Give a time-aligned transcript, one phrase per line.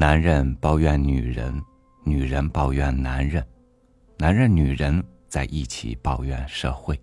[0.00, 1.62] 男人抱怨女人，
[2.04, 3.46] 女人抱怨男人，
[4.16, 6.98] 男人女人在一起抱怨社会，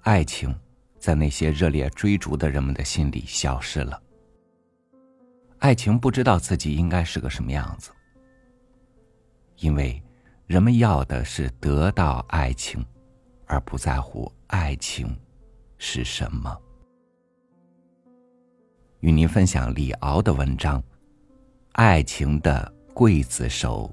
[0.00, 0.58] 爱情
[0.98, 4.02] 在那些热烈追逐的人们的心里消失了。
[5.58, 7.90] 爱情不知道自己应该是个什么样子，
[9.58, 10.02] 因为
[10.46, 12.82] 人们要的是得到爱情，
[13.44, 15.14] 而不在乎爱情
[15.76, 16.58] 是什么。
[19.00, 20.80] 与您分享李敖的文章
[21.82, 23.90] 《爱情的刽子手》。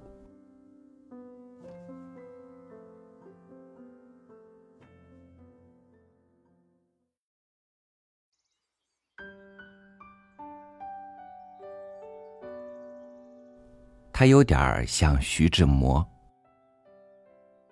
[14.11, 16.05] 他有点像徐志摩，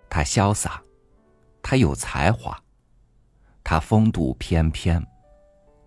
[0.08, 0.82] 他潇洒，
[1.60, 2.58] 他有才华，
[3.62, 5.06] 他风度翩翩，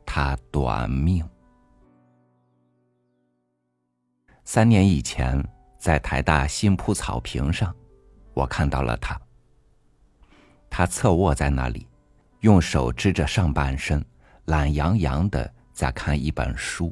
[0.06, 1.28] 他短命。
[4.52, 5.40] 三年以前，
[5.78, 7.72] 在台大新铺草坪上，
[8.34, 9.16] 我看到了他。
[10.72, 11.88] 他侧卧在那里，
[12.40, 14.04] 用手支着上半身，
[14.46, 16.92] 懒洋洋的在看一本书。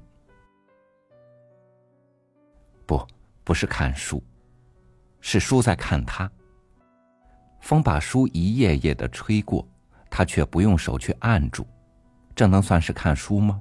[2.85, 3.03] 不。
[3.43, 4.21] 不是看书，
[5.19, 6.31] 是书在看他。
[7.59, 9.67] 风把书一页页的吹过，
[10.11, 11.65] 他却不用手去按住，
[12.35, 13.59] 这能算是看书吗？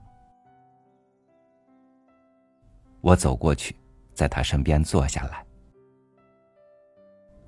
[3.01, 3.75] 我走过去，
[4.17, 5.45] 在他身边坐下来。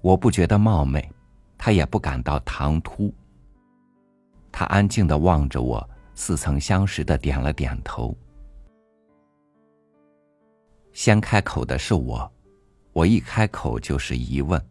[0.03, 1.11] 我不觉得冒昧，
[1.57, 3.13] 他也不感到唐突。
[4.53, 8.15] 他安静的望着我，似曾相识的点了点头。
[10.93, 12.31] 先开口的是我，
[12.93, 14.63] 我一开口就是疑问：“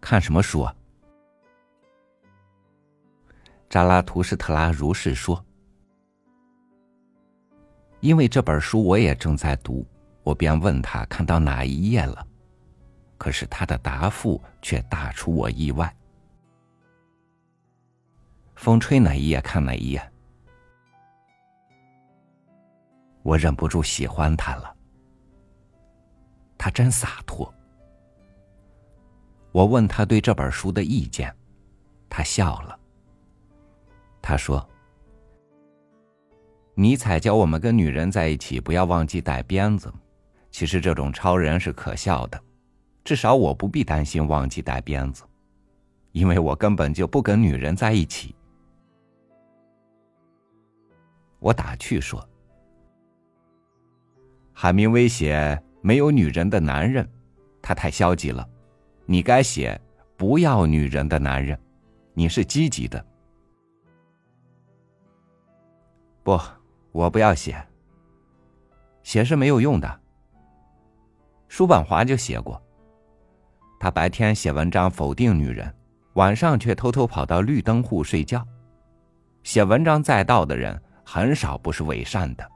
[0.00, 0.74] 看什么书啊？”
[3.68, 5.44] 扎拉图斯特拉如是说。
[8.00, 9.86] 因为这本书我也正在读，
[10.22, 12.26] 我便问他看到哪一页了。
[13.16, 15.92] 可是他的答复却大出我意外。
[18.54, 20.12] 风吹哪一页看哪一页。
[23.22, 24.74] 我忍不住喜欢他了，
[26.56, 27.52] 他真洒脱。
[29.50, 31.34] 我问他对这本书的意见，
[32.08, 32.78] 他笑了。
[34.22, 34.66] 他说
[36.80, 39.92] ：“尼采教我们跟女人在一起不要忘记带鞭子，
[40.52, 42.40] 其实这种超人是可笑的，
[43.02, 45.24] 至少我不必担心忘记带鞭子，
[46.12, 48.32] 因为我根本就不跟女人在一起。”
[51.40, 52.24] 我打趣说。
[54.52, 57.04] 海明威写没有女人的男人，
[57.60, 58.48] 他太消极了。
[59.04, 59.80] 你该写
[60.16, 61.58] 不要女人的男人，
[62.14, 63.04] 你是积极的。
[66.22, 66.40] 不，
[66.92, 67.56] 我不要写。
[69.02, 70.00] 写是没有用的。
[71.48, 72.60] 叔本华就写过，
[73.80, 75.74] 他白天写文章否定女人，
[76.14, 78.46] 晚上却偷偷跑到绿灯户睡觉。
[79.42, 82.46] 写文章载道的人很少不是伪善的。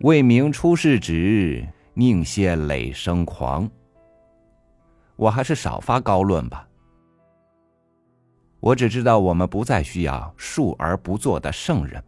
[0.00, 3.68] 为明出世旨，宁些累生狂。
[5.16, 6.68] 我还是少发高论吧。
[8.60, 12.02] 我只知道，我们不再需要述而不作的圣人，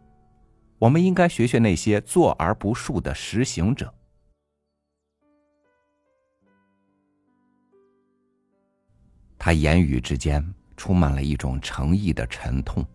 [0.79, 3.93] 我们应该学学那些做而不述的实行者。
[9.37, 10.43] 他言语之间
[10.77, 12.85] 充满了一种诚意的沉痛，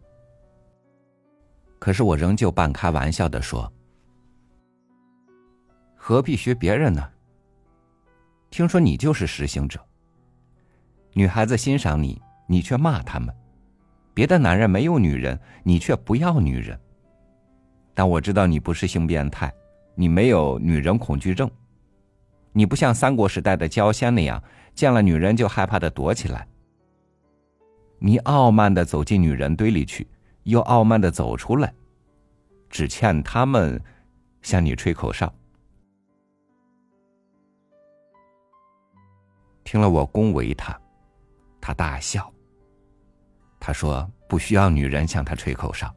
[1.78, 3.71] 可是我仍旧半开玩笑的说。
[5.95, 7.11] 何必学别人呢？
[8.51, 9.78] 听说你就是实行者。
[11.12, 13.34] 女孩子欣赏你，你却骂他们；
[14.12, 16.78] 别的男人没有女人，你却不要女人。
[17.94, 19.53] 但我知道你不是性变态，
[19.94, 21.50] 你没有女人恐惧症，
[22.53, 24.43] 你不像三国时代的焦仙那样，
[24.75, 26.47] 见了女人就害怕的躲起来。
[28.00, 30.06] 你傲慢的走进女人堆里去，
[30.43, 31.72] 又傲慢的走出来，
[32.68, 33.80] 只欠他们
[34.42, 35.33] 向你吹口哨。
[39.63, 40.78] 听了我恭维他，
[41.60, 42.30] 他大笑。
[43.59, 45.91] 他说：“不需要女人向他吹口哨，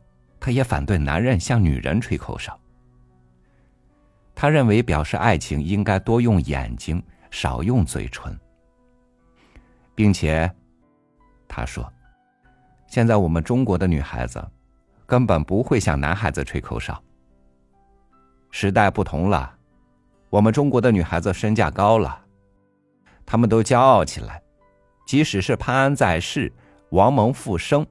[0.48, 2.58] 他也反对男人向女人吹口哨。
[4.34, 8.34] 他认为表示爱情应该多用眼睛，少用嘴唇，
[9.94, 10.50] 并且，
[11.50, 11.92] 他说，
[12.88, 14.42] 现在我们中国的女孩子
[15.06, 16.98] 根本不会向男孩子吹口哨。
[18.50, 19.54] 时代不同了，
[20.30, 22.24] 我们中国的女孩子身价高了。”
[23.28, 24.42] 他们都骄傲起来，
[25.06, 26.50] 即使是潘安在世、
[26.92, 27.86] 王蒙复生，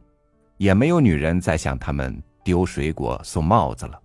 [0.57, 4.01] 也没有女人再向他们丢水果、送帽子了。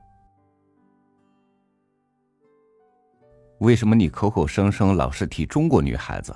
[3.59, 6.35] 为什么你口口声声老是提中国女孩子？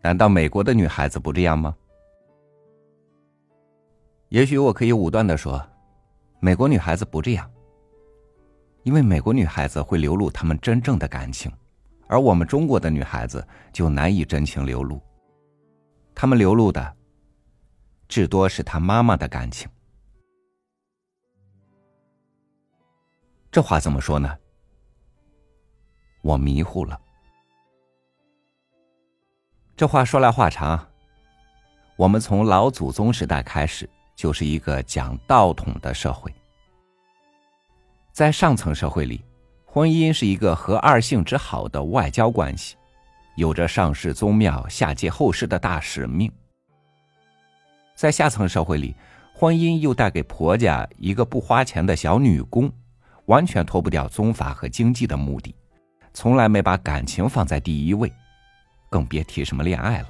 [0.00, 1.74] 难道美国的女孩子不这样吗？
[4.28, 5.60] 也许我可以武断的说，
[6.38, 7.50] 美国女孩子不这样，
[8.84, 11.50] 因为美国女孩子会流露她们真正的感情，
[12.06, 15.02] 而我们中国的女孩子就难以真情流露，
[16.14, 16.96] 她们流露的
[18.06, 19.68] 至多是她妈妈的感情。
[23.52, 24.36] 这话怎么说呢？
[26.22, 26.98] 我迷糊了。
[29.76, 30.88] 这话说来话长，
[31.96, 33.88] 我们从老祖宗时代开始。
[34.14, 36.32] 就是一个讲道统的社会，
[38.12, 39.24] 在上层社会里，
[39.64, 42.76] 婚姻是一个和二性之好的外交关系，
[43.36, 46.30] 有着上世宗庙、下界后世的大使命。
[47.96, 48.94] 在下层社会里，
[49.34, 52.70] 婚姻又带给婆家一个不花钱的小女工，
[53.26, 55.54] 完全脱不掉宗法和经济的目的，
[56.12, 58.12] 从来没把感情放在第一位，
[58.90, 60.08] 更别提什么恋爱了。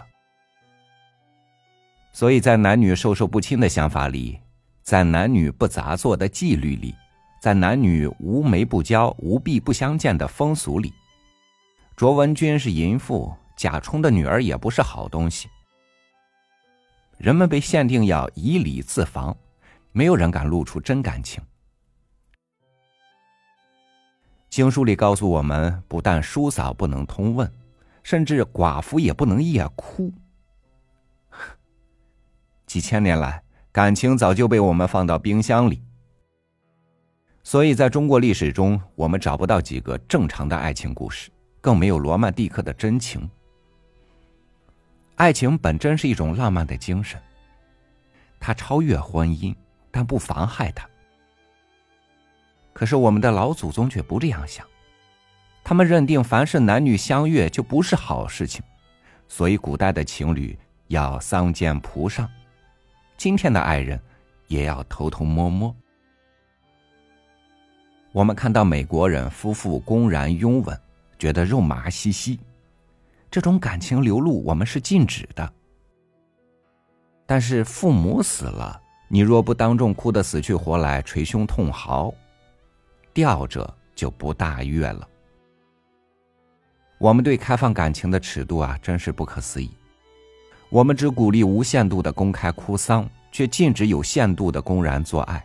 [2.12, 4.38] 所以在男女授受不亲的想法里，
[4.82, 6.94] 在男女不杂作的纪律里，
[7.40, 10.92] 在男女无媒不交、无婢不相见的风俗里，
[11.96, 15.48] 卓文君是淫妇，贾充的女儿也不是好东西。
[17.16, 19.36] 人们被限定要以礼自防，
[19.92, 21.42] 没有人敢露出真感情。
[24.52, 27.50] 经书里告诉我们，不但叔嫂不能通问，
[28.02, 30.12] 甚至寡妇也不能夜哭。
[32.66, 35.82] 几千年来，感情早就被我们放到冰箱里。
[37.42, 41.30] 所以，在中国历史中，我们找不到几个正常的爱情故事，
[41.62, 43.26] 更没有罗曼蒂克的真情。
[45.14, 47.18] 爱情本真是一种浪漫的精神，
[48.38, 49.56] 它超越婚姻，
[49.90, 50.86] 但不妨害它。
[52.72, 54.66] 可是，我们的老祖宗却不这样想，
[55.62, 58.62] 他们认定凡是男女相悦就不是好事情，
[59.28, 60.58] 所以古代的情侣
[60.88, 62.28] 要桑间蒲上。
[63.16, 64.00] 今天的爱人，
[64.48, 65.74] 也要偷偷摸摸。
[68.10, 70.78] 我们看到美国人夫妇公然拥吻，
[71.18, 72.40] 觉得肉麻兮兮，
[73.30, 75.52] 这种感情流露我们是禁止的。
[77.24, 78.78] 但是父母死了，
[79.08, 82.12] 你若不当众哭得死去活来，捶胸痛嚎，
[83.12, 85.08] 吊着就不大悦了。
[86.98, 89.70] 我们对开放感情的尺度啊，真是不可思议。
[90.68, 95.44] 我们只鼓励无限度的公开哭丧，却禁止有限度的公然做爱，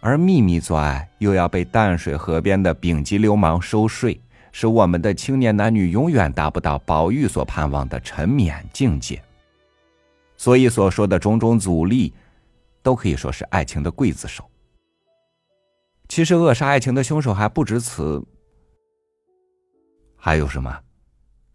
[0.00, 4.20] 而秘密做爱又要被淡水河边的丙级流氓收税，
[4.52, 9.22] 使我们的青年男女永远达不到宝玉所盼望的沉湎境界。
[10.36, 12.14] 所以所说的种种阻力，
[12.82, 14.48] 都可以说是爱情的刽子手。
[16.14, 18.24] 其实扼杀爱情的凶手还不止此，
[20.14, 20.80] 还有什么？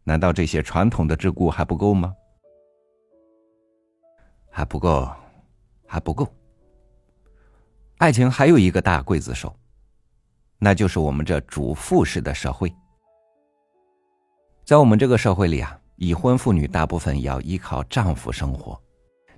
[0.04, 2.14] 难道这些传统的桎梏还不够吗？
[4.52, 5.10] 还不够，
[5.88, 6.28] 还不够。
[8.00, 9.56] 爱情还有一个大刽子手，
[10.58, 12.70] 那就是我们这主妇式的社会。
[14.66, 18.78] 在我们这个社会里啊，已婚妇女大部分要依靠丈夫生活，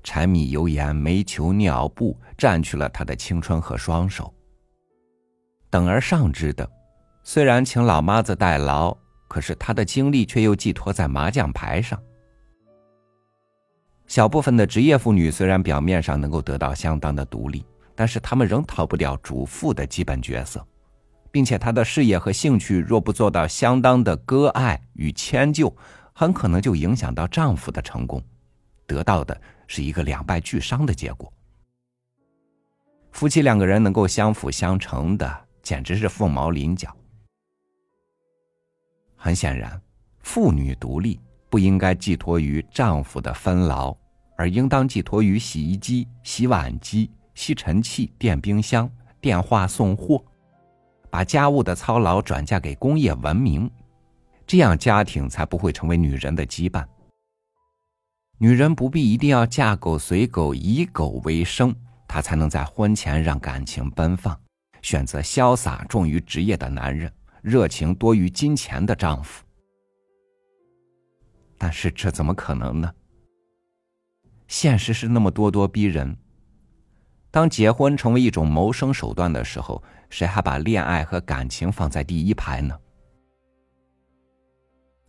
[0.02, 4.34] 柴米油盐、煤球尿布占据了她的青春和双手。
[5.72, 6.70] 等而上之的，
[7.24, 8.96] 虽然请老妈子代劳，
[9.30, 11.98] 可是她的精力却又寄托在麻将牌上。
[14.06, 20.62] 小部分的职业妇女虽然表面上能够得到相当的独立，但是她们仍逃不掉主妇的基本角色，
[21.32, 25.74] 并且她的事业和兴趣若不做到相当的割爱与迁就，
[26.12, 28.22] 很可能就影响到丈夫的成功，
[28.86, 31.32] 得到的是一个两败俱伤的结果。
[33.14, 36.96] 夫妻两个人能够相辅相成的，简直是凤毛麟角。
[39.16, 39.82] 很显然，
[40.22, 43.96] 妇女独立不应该寄托于丈夫的分劳。
[44.38, 48.90] 而应当寄托于洗衣机、洗碗机、吸尘器、电冰箱、
[49.20, 50.24] 电话送货，
[51.12, 53.70] 把家务的操劳转嫁给工业文明，
[54.48, 56.84] 这样家庭才不会成为女人的羁绊。
[58.40, 61.76] 女人不必一定要嫁狗随狗，以狗为生，
[62.08, 64.36] 她才能在婚前让感情奔放，
[64.82, 67.12] 选择潇洒重于职业的男人，
[67.42, 69.44] 热情多于金钱的丈夫。
[71.58, 72.92] 但是这怎么可能呢？
[74.48, 76.18] 现实是那么咄咄逼人。
[77.30, 82.78] 当结婚成为一种谋生手段的时候，谁还把恋爱和感情放在第一排呢？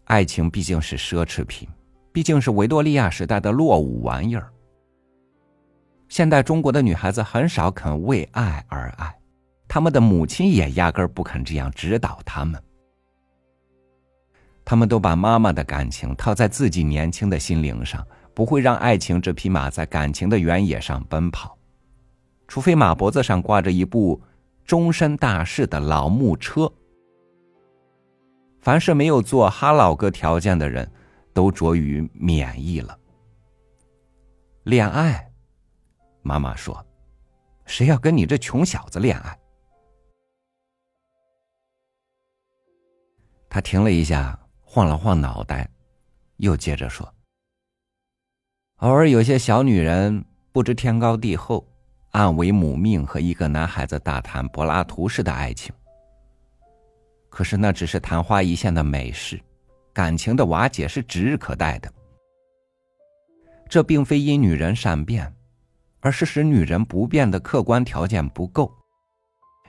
[0.04, 1.68] 爱情毕竟是奢侈品，
[2.12, 4.52] 毕竟是维多利亚时代的落伍玩意儿。
[6.08, 9.12] 现代中国的女孩子很少肯为爱而爱，
[9.72, 12.62] 他们的母亲也压根儿不肯这样指导他们。
[14.66, 21.56] 他们都把妈妈的感情套在自己年轻的心灵上，不会让爱情这匹马在感情的原野上奔跑，
[22.46, 24.20] 除非马脖子上挂着一部
[24.66, 26.70] 终身大事的老木车。
[28.60, 30.86] 凡是没有做哈老哥条件的人，
[31.32, 32.94] 都着于免疫了。
[34.64, 35.30] 恋爱，
[36.20, 36.84] 妈妈说
[37.64, 39.34] ：“谁要跟你这穷小子恋爱？”
[43.54, 45.68] 他停了一下，晃了晃脑袋，
[46.38, 47.06] 又接着说
[48.80, 51.62] ：“偶尔有些小女人不知天高地厚，
[52.12, 55.70] 暗为母命和一个男孩子大谈柏拉图式的爱情。
[57.28, 59.38] 可是那只是昙花一现的美事，
[59.92, 61.92] 感情的瓦解是指日可待的。”
[63.68, 65.30] 这并非因女人善变，
[66.00, 68.72] 而是使女人不变的客观条件不够。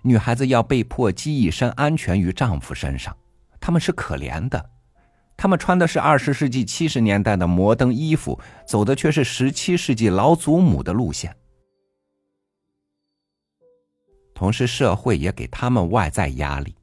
[0.03, 3.13] 女孩子要被迫寄一身安全于丈夫身上，
[3.65, 4.69] 他们是可怜的，
[5.37, 11.33] 他们穿的是二十世纪七十年代的摩登衣服，走的却是十七世纪老祖母的路线。
[14.35, 16.75] 同时，社会也给他们外在压力，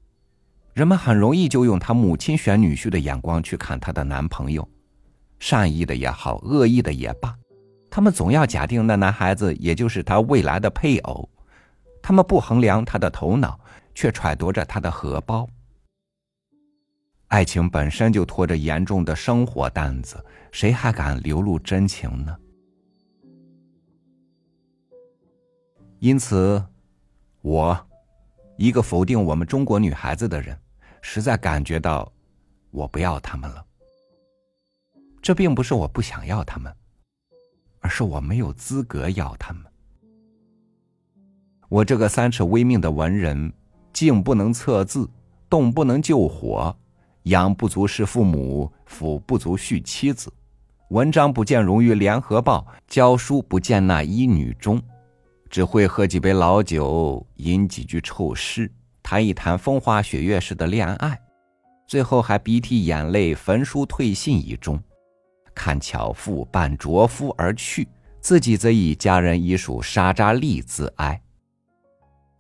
[0.73, 4.67] 人们很容易就用他母亲选女婿的眼光去看他的男朋友。
[5.39, 7.37] 善意的也好，恶意的也罢，
[7.91, 11.29] 他们总要假定那男孩子也就是他未来的配偶。
[12.01, 13.61] 他们不衡量他的头脑，
[13.95, 15.47] 却揣度着他的荷包。
[17.31, 22.37] 爱情本身就拖着严重的生活担子，谁还敢流露真情呢？
[26.01, 26.61] 因此，
[27.41, 27.89] 我，
[28.57, 30.59] 一个否定我们中国女孩子的人，
[31.03, 32.13] 实在感觉到，
[32.73, 33.65] 我不要他们了。
[35.23, 36.75] 这并不是我不想要他们，
[37.79, 39.63] 而是我没有资格要他们。
[41.69, 43.53] 我这个三尺微命的文人，
[43.93, 45.09] 静不能测字，
[45.49, 46.77] 动不能救火，
[47.25, 50.33] 养不足是父母，抚不足续妻子，
[50.89, 54.81] 文章不见荣于联合报，教书不见那一女中，
[55.49, 58.71] 只会喝几杯老酒，吟几句臭诗，
[59.03, 61.21] 谈一谈风花雪月式的恋爱，
[61.87, 64.83] 最后还鼻涕眼泪焚书退信一中。
[65.55, 67.87] 看巧妇伴拙夫而去，
[68.21, 71.21] 自己则以家人已属沙扎利自哀。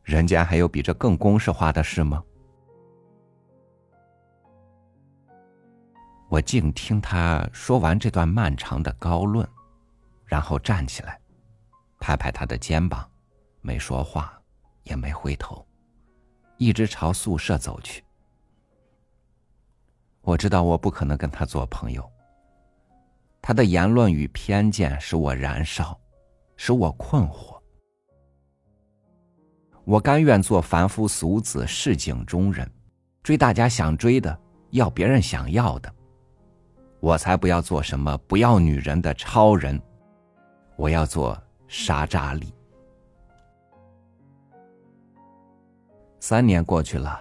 [0.02, 2.22] 人间还有比这更公式化的事吗？
[6.30, 9.46] 我静听他说完这段漫长的高论，
[10.24, 11.20] 然后站起来，
[11.98, 13.04] 拍拍他的肩膀，
[13.60, 14.40] 没说话，
[14.84, 15.66] 也没回头，
[16.56, 18.04] 一直朝宿舍走去。
[20.20, 22.08] 我知道我不可能跟他做朋友。
[23.42, 25.98] 他的言论与偏见使我燃烧，
[26.56, 27.60] 使我困惑。
[29.84, 32.70] 我甘愿做凡夫俗子、市井中人，
[33.20, 35.92] 追大家想追的，要别人想要的。
[37.00, 39.80] 我才不要做什么不要女人的超人，
[40.76, 42.54] 我要做沙扎利。
[46.20, 47.20] 三年过去了，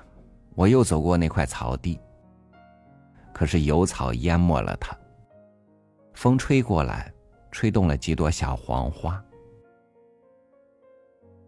[0.53, 1.97] 我又走过那块草地，
[3.31, 4.95] 可是油草淹没了它。
[6.13, 7.09] 风吹过来，
[7.49, 9.23] 吹动了几朵小黄花。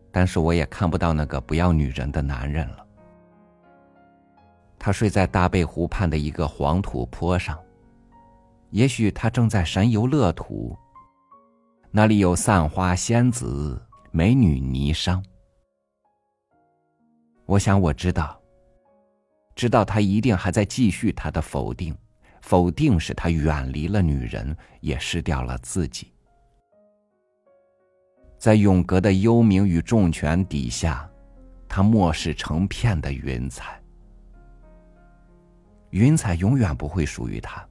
[0.09, 2.85] 但是我也看不到那个不要女人的男人了。
[4.79, 7.59] 他睡在大贝湖畔的一个黄土坡上，
[8.71, 10.77] 也许他正在神游乐土。
[11.91, 15.23] 那里有散花仙子、美女霓裳。
[17.45, 18.41] 我想我知道，
[19.55, 21.95] 知道他一定还在继续他的否定。
[22.41, 26.11] 否定使他远离了女人，也失掉了自己。
[28.39, 31.07] 在永隔的幽冥与重拳底下，
[31.69, 33.79] 他漠视成片的云彩。
[35.91, 37.63] 云彩永远不会属于他。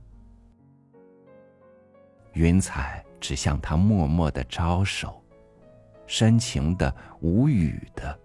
[2.32, 5.22] 云彩只向他默默的招手，
[6.06, 8.18] 深情的、无语的，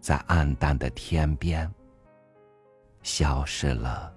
[0.00, 1.70] 在暗淡的天边
[3.02, 4.14] 消失了。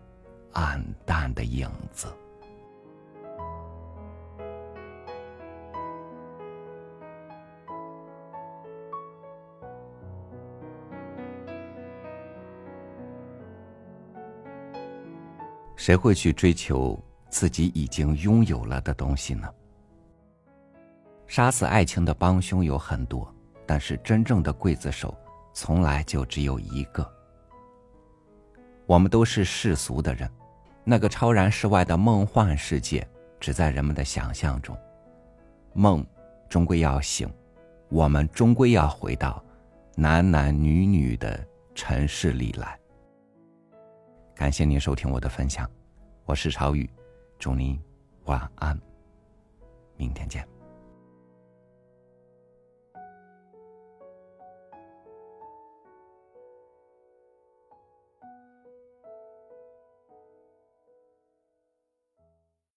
[0.54, 2.14] 暗淡的影子。
[15.76, 17.04] 谁会去追求
[17.34, 19.50] 自己已经拥有了的东西呢？
[21.26, 23.28] 杀死爱情的帮凶有很多，
[23.66, 25.18] 但是真正的刽子手
[25.52, 27.12] 从来就只有一个。
[28.86, 30.30] 我们都是世俗的人。
[30.84, 33.08] 那个超然世外的梦幻世界，
[33.40, 34.78] 只在人们的想象中。
[35.74, 36.06] 梦
[36.48, 37.28] 终归要醒，
[37.90, 39.44] 我们终归要回到
[39.96, 42.78] 男男女女的尘世里来。
[44.36, 45.68] 感谢您收听我的分享，
[46.26, 46.88] 我是超宇，
[47.44, 47.78] 祝你
[48.24, 48.80] 晚安，
[49.98, 50.48] 明天见。